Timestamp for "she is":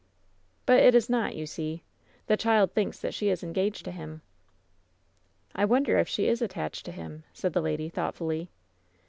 3.13-3.43, 6.07-6.41